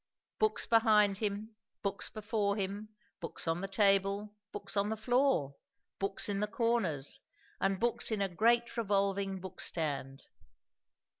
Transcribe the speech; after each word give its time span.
Books 0.39 0.65
behind 0.65 1.19
him, 1.19 1.55
books 1.83 2.09
before 2.09 2.55
him, 2.55 2.89
books 3.19 3.47
on 3.47 3.61
the 3.61 3.67
table, 3.67 4.33
books 4.51 4.75
on 4.75 4.89
the 4.89 4.97
floor, 4.97 5.55
books 5.99 6.27
in 6.27 6.39
the 6.39 6.47
corners, 6.47 7.19
and 7.59 7.79
books 7.79 8.09
in 8.09 8.19
a 8.19 8.27
great 8.27 8.75
revolving 8.77 9.39
bookstand. 9.39 10.25